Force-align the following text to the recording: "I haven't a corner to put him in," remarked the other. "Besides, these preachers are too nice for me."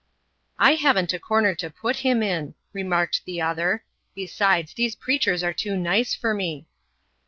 "I 0.57 0.73
haven't 0.81 1.13
a 1.13 1.19
corner 1.19 1.53
to 1.53 1.69
put 1.69 1.97
him 1.97 2.23
in," 2.23 2.55
remarked 2.73 3.21
the 3.25 3.39
other. 3.39 3.83
"Besides, 4.15 4.73
these 4.73 4.95
preachers 4.95 5.43
are 5.43 5.53
too 5.53 5.77
nice 5.77 6.15
for 6.15 6.33
me." 6.33 6.65